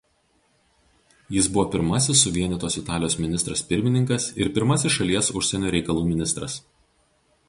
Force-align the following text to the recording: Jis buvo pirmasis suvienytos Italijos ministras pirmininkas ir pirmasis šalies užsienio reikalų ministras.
Jis 1.35 1.49
buvo 1.57 1.65
pirmasis 1.75 2.23
suvienytos 2.27 2.77
Italijos 2.81 3.17
ministras 3.25 3.63
pirmininkas 3.73 4.25
ir 4.45 4.49
pirmasis 4.57 4.97
šalies 4.97 5.29
užsienio 5.43 5.75
reikalų 5.77 6.07
ministras. 6.09 6.57